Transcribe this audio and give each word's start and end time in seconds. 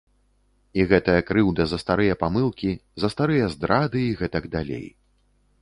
І 0.79 0.85
гэтая 0.91 1.17
крыўда 1.27 1.67
за 1.75 1.79
старыя 1.83 2.17
памылкі, 2.23 2.73
за 3.05 3.13
старыя 3.17 3.53
здрады 3.59 3.99
і 4.07 4.17
гэтак 4.23 4.43
далей. 4.57 4.85